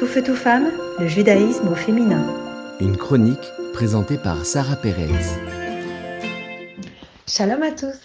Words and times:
Tout 0.00 0.06
feu, 0.06 0.22
tout 0.22 0.34
femme, 0.34 0.70
le 0.98 1.06
judaïsme 1.06 1.68
au 1.68 1.74
féminin. 1.74 2.24
Une 2.80 2.96
chronique 2.96 3.52
présentée 3.74 4.16
par 4.16 4.46
Sarah 4.46 4.76
Pérez. 4.76 5.10
Shalom 7.26 7.62
à 7.62 7.70
tous. 7.70 8.00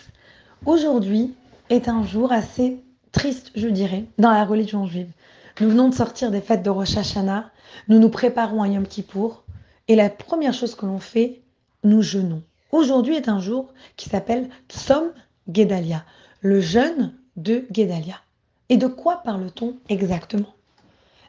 Aujourd'hui 0.66 1.34
est 1.70 1.88
un 1.88 2.06
jour 2.06 2.34
assez 2.34 2.84
triste, 3.14 3.52
je 3.56 3.70
dirais, 3.70 4.04
dans 4.18 4.32
la 4.32 4.44
religion 4.44 4.86
juive. 4.86 5.08
Nous 5.62 5.70
venons 5.70 5.88
de 5.88 5.96
sortir 5.96 6.32
des 6.32 6.42
fêtes 6.42 6.64
de 6.64 6.70
Rosh 6.70 6.98
Hashanah, 6.98 7.50
nous 7.88 8.00
nous 8.00 8.10
préparons 8.10 8.62
à 8.62 8.68
Yom 8.68 8.86
Kippour, 8.86 9.46
et 9.88 9.96
la 9.96 10.10
première 10.10 10.54
chose 10.54 10.76
que 10.76 10.86
l'on 10.86 11.00
fait, 11.00 11.44
nous 11.86 12.02
jeûnons. 12.02 12.44
Aujourd'hui 12.74 13.16
est 13.16 13.30
un 13.30 13.40
jour 13.40 13.70
qui 13.96 14.10
s'appelle 14.10 14.50
Tzom 14.68 15.14
Gedalia, 15.50 16.04
le 16.42 16.60
jeûne 16.60 17.14
de 17.38 17.64
Gedalia. 17.72 18.20
Et 18.68 18.76
de 18.76 18.88
quoi 18.88 19.22
parle-t-on 19.24 19.78
exactement? 19.88 20.56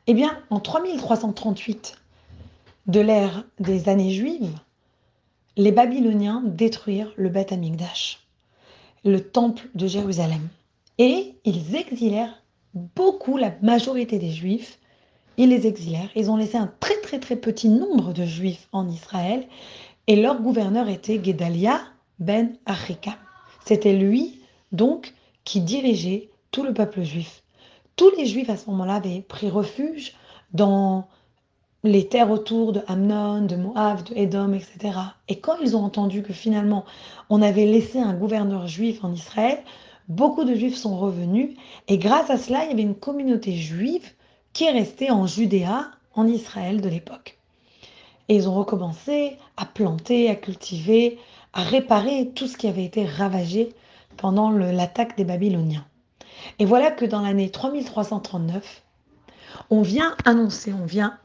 Eh 0.08 0.14
bien, 0.14 0.38
en 0.50 0.60
3338 0.60 1.96
de 2.86 3.00
l'ère 3.00 3.44
des 3.58 3.88
années 3.88 4.12
juives, 4.12 4.56
les 5.56 5.72
Babyloniens 5.72 6.42
détruisent 6.44 7.08
le 7.16 7.28
Beth 7.28 7.50
Amikdash, 7.50 8.20
le 9.04 9.20
temple 9.20 9.68
de 9.74 9.88
Jérusalem. 9.88 10.48
Et 10.98 11.34
ils 11.44 11.74
exilèrent 11.74 12.40
beaucoup, 12.74 13.36
la 13.36 13.52
majorité 13.62 14.18
des 14.18 14.30
Juifs, 14.30 14.78
ils 15.38 15.48
les 15.48 15.66
exilèrent. 15.66 16.10
Ils 16.14 16.30
ont 16.30 16.36
laissé 16.36 16.56
un 16.56 16.72
très 16.78 17.00
très 17.00 17.18
très 17.18 17.36
petit 17.36 17.68
nombre 17.68 18.12
de 18.12 18.24
Juifs 18.24 18.68
en 18.72 18.88
Israël. 18.88 19.46
Et 20.06 20.14
leur 20.14 20.40
gouverneur 20.40 20.88
était 20.88 21.20
Gedalia 21.22 21.80
ben 22.20 22.56
Achikam. 22.64 23.14
C'était 23.64 23.94
lui, 23.94 24.40
donc, 24.70 25.14
qui 25.44 25.60
dirigeait 25.60 26.30
tout 26.52 26.62
le 26.62 26.72
peuple 26.72 27.02
juif. 27.02 27.42
Tous 27.96 28.10
les 28.16 28.26
juifs 28.26 28.50
à 28.50 28.56
ce 28.56 28.68
moment-là 28.70 28.96
avaient 28.96 29.22
pris 29.22 29.48
refuge 29.48 30.12
dans 30.52 31.08
les 31.82 32.08
terres 32.08 32.30
autour 32.30 32.72
de 32.72 32.82
Amnon, 32.88 33.42
de 33.42 33.56
Moab, 33.56 34.02
de 34.04 34.14
Édom, 34.14 34.52
etc. 34.52 34.98
Et 35.28 35.38
quand 35.40 35.56
ils 35.62 35.76
ont 35.76 35.84
entendu 35.84 36.22
que 36.22 36.32
finalement 36.32 36.84
on 37.30 37.42
avait 37.42 37.66
laissé 37.66 37.98
un 37.98 38.14
gouverneur 38.14 38.66
juif 38.66 39.02
en 39.04 39.12
Israël, 39.12 39.62
beaucoup 40.08 40.44
de 40.44 40.54
juifs 40.54 40.76
sont 40.76 40.98
revenus 40.98 41.56
et 41.88 41.98
grâce 41.98 42.30
à 42.30 42.38
cela, 42.38 42.64
il 42.64 42.70
y 42.70 42.72
avait 42.72 42.82
une 42.82 42.94
communauté 42.94 43.52
juive 43.52 44.12
qui 44.52 44.64
est 44.64 44.72
restée 44.72 45.10
en 45.10 45.26
Judéa, 45.26 45.90
en 46.14 46.26
Israël 46.26 46.80
de 46.80 46.88
l'époque. 46.88 47.38
Et 48.28 48.36
ils 48.36 48.48
ont 48.48 48.54
recommencé 48.54 49.36
à 49.56 49.64
planter, 49.64 50.28
à 50.28 50.34
cultiver, 50.34 51.18
à 51.52 51.62
réparer 51.62 52.32
tout 52.34 52.46
ce 52.46 52.56
qui 52.56 52.66
avait 52.66 52.84
été 52.84 53.06
ravagé 53.06 53.74
pendant 54.16 54.50
l'attaque 54.50 55.16
des 55.16 55.24
Babyloniens. 55.24 55.86
Et 56.58 56.64
voilà 56.64 56.90
que 56.90 57.04
dans 57.04 57.20
l'année 57.20 57.50
3339, 57.50 58.82
on 59.70 59.82
vient 59.82 60.16
annoncer, 60.24 60.72
on 60.72 60.86
vient 60.86 61.18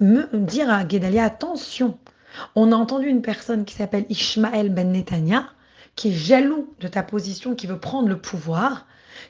me 0.00 0.26
dire 0.38 0.70
à 0.70 0.84
Guédalia, 0.84 1.24
attention, 1.24 1.98
on 2.54 2.72
a 2.72 2.76
entendu 2.76 3.08
une 3.08 3.22
personne 3.22 3.64
qui 3.64 3.74
s'appelle 3.74 4.06
Ishmael 4.08 4.70
ben 4.70 4.92
Netanya, 4.92 5.48
qui 5.96 6.08
est 6.08 6.14
jaloux 6.14 6.74
de 6.80 6.88
ta 6.88 7.02
position, 7.02 7.54
qui 7.54 7.66
veut 7.66 7.78
prendre 7.78 8.08
le 8.08 8.18
pouvoir, 8.18 8.86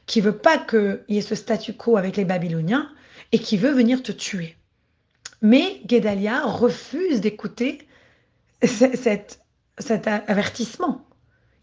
qui 0.07 0.21
veut 0.21 0.37
pas 0.37 0.59
qu'il 0.59 1.03
y 1.09 1.19
ait 1.19 1.23
ce 1.23 1.35
statu 1.35 1.73
quo 1.73 1.97
avec 1.97 2.17
les 2.17 2.25
Babyloniens 2.25 2.89
et 3.33 3.39
qui 3.39 3.57
veut 3.57 3.73
venir 3.73 4.03
te 4.03 4.13
tuer. 4.13 4.57
Mais 5.43 5.81
Guédalia 5.87 6.43
refuse 6.45 7.21
d'écouter 7.21 7.87
cet, 8.63 9.41
cet 9.79 10.07
avertissement. 10.07 11.07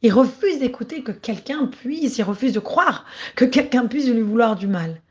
Il 0.02 0.14
refuse 0.14 0.60
d'écouter 0.60 1.04
que 1.04 1.12
quelqu'un 1.12 1.66
puisse, 1.66 2.18
il 2.18 2.24
refuse 2.24 2.54
de 2.54 2.60
croire 2.60 3.06
que 3.36 3.46
quelqu'un 3.46 3.88
puisse 3.88 4.08
lui 4.08 4.22
vouloir 4.22 4.56
du 4.56 4.68
mal. 4.68 5.02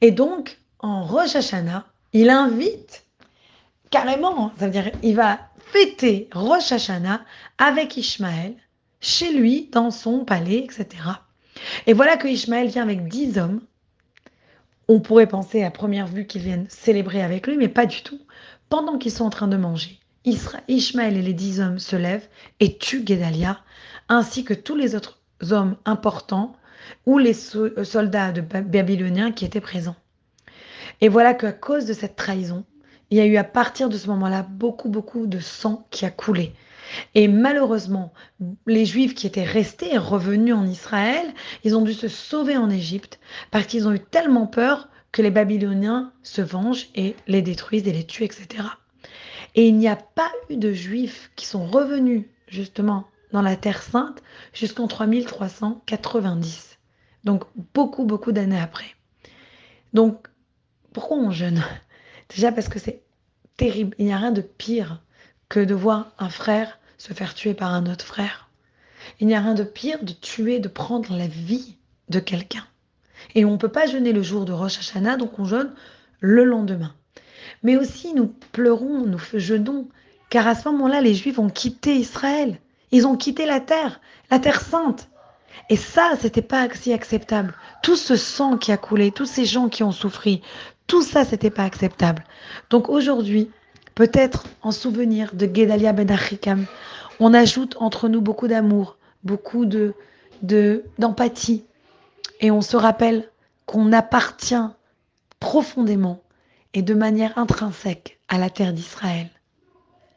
Et 0.00 0.10
donc, 0.10 0.58
en 0.80 1.04
Rosh 1.04 1.36
Hashanah, 1.36 1.86
il 2.12 2.30
invite 2.30 3.04
carrément, 3.90 4.52
ça 4.58 4.66
veut 4.66 4.72
dire, 4.72 4.90
il 5.02 5.14
va 5.14 5.38
fêter 5.58 6.28
Rosh 6.32 6.72
Hashanah 6.72 7.24
avec 7.58 7.96
Ishmaël, 7.96 8.54
chez 9.00 9.32
lui, 9.32 9.68
dans 9.70 9.90
son 9.90 10.24
palais, 10.24 10.58
etc. 10.58 10.88
Et 11.86 11.92
voilà 11.92 12.16
que 12.16 12.26
Ishmaël 12.26 12.68
vient 12.68 12.82
avec 12.82 13.06
dix 13.06 13.38
hommes. 13.38 13.60
On 14.88 15.00
pourrait 15.00 15.28
penser 15.28 15.62
à 15.62 15.70
première 15.70 16.06
vue 16.06 16.26
qu'ils 16.26 16.42
viennent 16.42 16.66
célébrer 16.68 17.22
avec 17.22 17.46
lui, 17.46 17.56
mais 17.56 17.68
pas 17.68 17.86
du 17.86 18.02
tout. 18.02 18.20
Pendant 18.68 18.98
qu'ils 18.98 19.12
sont 19.12 19.24
en 19.24 19.30
train 19.30 19.48
de 19.48 19.56
manger, 19.56 19.98
Ishmaël 20.24 21.16
et 21.16 21.22
les 21.22 21.34
dix 21.34 21.60
hommes 21.60 21.78
se 21.78 21.96
lèvent 21.96 22.28
et 22.60 22.78
tuent 22.78 23.04
Guédalia, 23.04 23.60
ainsi 24.08 24.44
que 24.44 24.54
tous 24.54 24.76
les 24.76 24.94
autres 24.94 25.20
hommes 25.50 25.76
importants 25.84 26.56
ou 27.06 27.18
les 27.18 27.34
euh, 27.56 27.84
soldats 27.84 28.32
de 28.32 28.40
babyloniens 28.40 29.32
qui 29.32 29.44
étaient 29.44 29.60
présents. 29.60 29.96
Et 31.00 31.08
voilà 31.08 31.34
qu'à 31.34 31.52
cause 31.52 31.86
de 31.86 31.92
cette 31.92 32.16
trahison, 32.16 32.64
il 33.10 33.18
y 33.18 33.20
a 33.20 33.26
eu 33.26 33.36
à 33.36 33.44
partir 33.44 33.88
de 33.88 33.96
ce 33.96 34.08
moment-là 34.08 34.42
beaucoup, 34.42 34.88
beaucoup 34.88 35.26
de 35.26 35.40
sang 35.40 35.86
qui 35.90 36.04
a 36.06 36.10
coulé. 36.10 36.52
Et 37.14 37.28
malheureusement, 37.28 38.12
les 38.66 38.84
Juifs 38.84 39.14
qui 39.14 39.26
étaient 39.26 39.44
restés 39.44 39.94
et 39.94 39.98
revenus 39.98 40.54
en 40.54 40.66
Israël, 40.66 41.26
ils 41.64 41.76
ont 41.76 41.82
dû 41.82 41.94
se 41.94 42.08
sauver 42.08 42.56
en 42.56 42.70
Égypte 42.70 43.18
parce 43.50 43.66
qu'ils 43.66 43.88
ont 43.88 43.92
eu 43.92 44.00
tellement 44.00 44.46
peur 44.46 44.88
que 45.12 45.22
les 45.22 45.30
Babyloniens 45.30 46.12
se 46.22 46.42
vengent 46.42 46.88
et 46.94 47.16
les 47.26 47.42
détruisent 47.42 47.86
et 47.86 47.92
les 47.92 48.04
tuent, 48.04 48.24
etc. 48.24 48.64
Et 49.54 49.68
il 49.68 49.76
n'y 49.76 49.88
a 49.88 49.96
pas 49.96 50.32
eu 50.50 50.56
de 50.56 50.72
juifs 50.72 51.30
qui 51.36 51.46
sont 51.46 51.66
revenus 51.66 52.24
justement 52.48 53.06
dans 53.32 53.42
la 53.42 53.56
Terre 53.56 53.82
sainte 53.82 54.22
jusqu'en 54.52 54.88
3390. 54.88 56.78
Donc 57.24 57.44
beaucoup, 57.74 58.04
beaucoup 58.04 58.32
d'années 58.32 58.60
après. 58.60 58.94
Donc 59.92 60.28
pourquoi 60.92 61.16
on 61.18 61.30
jeûne? 61.30 61.62
Déjà 62.28 62.52
parce 62.52 62.68
que 62.68 62.78
c'est 62.78 63.02
terrible. 63.56 63.94
Il 63.98 64.06
n'y 64.06 64.12
a 64.12 64.18
rien 64.18 64.32
de 64.32 64.40
pire 64.40 65.02
que 65.48 65.60
de 65.60 65.74
voir 65.74 66.12
un 66.18 66.30
frère 66.30 66.78
se 66.98 67.12
faire 67.12 67.34
tuer 67.34 67.54
par 67.54 67.72
un 67.72 67.86
autre 67.86 68.04
frère. 68.04 68.48
Il 69.20 69.26
n'y 69.26 69.34
a 69.34 69.40
rien 69.40 69.54
de 69.54 69.64
pire 69.64 70.02
de 70.02 70.12
tuer, 70.12 70.60
de 70.60 70.68
prendre 70.68 71.16
la 71.16 71.26
vie 71.26 71.76
de 72.08 72.18
quelqu'un. 72.18 72.64
Et 73.34 73.44
on 73.44 73.52
ne 73.52 73.56
peut 73.56 73.68
pas 73.68 73.86
jeûner 73.86 74.12
le 74.12 74.22
jour 74.22 74.44
de 74.44 74.52
Rosh 74.52 74.78
Hashanah, 74.78 75.16
donc 75.16 75.38
on 75.38 75.44
jeûne 75.44 75.72
le 76.20 76.44
lendemain. 76.44 76.94
Mais 77.64 77.76
aussi, 77.76 78.14
nous 78.14 78.32
pleurons, 78.52 79.06
nous 79.06 79.18
jeûnons, 79.32 79.88
car 80.30 80.46
à 80.46 80.54
ce 80.54 80.68
moment-là, 80.68 81.00
les 81.00 81.14
Juifs 81.14 81.38
ont 81.38 81.48
quitté 81.48 81.96
Israël. 81.96 82.60
Ils 82.92 83.06
ont 83.06 83.16
quitté 83.16 83.46
la 83.46 83.58
terre, 83.58 84.00
la 84.30 84.38
terre 84.38 84.60
sainte. 84.60 85.08
Et 85.70 85.76
ça, 85.76 86.12
c'était 86.20 86.42
pas 86.42 86.68
si 86.74 86.92
acceptable. 86.92 87.54
Tout 87.82 87.96
ce 87.96 88.16
sang 88.16 88.58
qui 88.58 88.70
a 88.70 88.76
coulé, 88.76 89.10
tous 89.10 89.26
ces 89.26 89.46
gens 89.46 89.68
qui 89.68 89.82
ont 89.82 89.92
souffri, 89.92 90.42
tout 90.86 91.02
ça, 91.02 91.24
c'était 91.24 91.50
pas 91.50 91.64
acceptable. 91.64 92.24
Donc 92.70 92.88
aujourd'hui, 92.88 93.50
peut-être 93.94 94.44
en 94.62 94.70
souvenir 94.70 95.34
de 95.34 95.46
Gedalia 95.46 95.92
Ben 95.92 96.10
Achikam, 96.10 96.66
on 97.20 97.32
ajoute 97.32 97.76
entre 97.80 98.08
nous 98.08 98.20
beaucoup 98.20 98.48
d'amour, 98.48 98.98
beaucoup 99.22 99.64
de 99.64 99.94
d'empathie, 100.98 101.64
et 102.40 102.50
on 102.50 102.60
se 102.60 102.76
rappelle 102.76 103.30
qu'on 103.64 103.92
appartient 103.92 104.66
profondément 105.40 106.20
et 106.74 106.82
de 106.82 106.92
manière 106.92 107.38
intrinsèque 107.38 108.18
à 108.28 108.36
la 108.36 108.50
terre 108.50 108.72
d'Israël. 108.72 109.30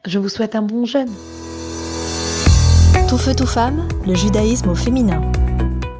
Je 0.06 0.19
vous 0.19 0.29
souhaite 0.29 0.56
un 0.56 0.63
bon 0.63 0.85
jeûne. 0.85 1.12
Tout 3.07 3.18
feu, 3.18 3.34
tout 3.35 3.47
femme, 3.47 3.88
le 4.06 4.16
judaïsme 4.16 4.69
au 4.69 4.75
féminin. 4.75 5.22